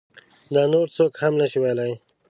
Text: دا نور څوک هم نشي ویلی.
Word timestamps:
دا 0.53 0.63
نور 0.73 0.87
څوک 0.95 1.11
هم 1.21 1.33
نشي 1.39 1.59
ویلی. 1.61 1.93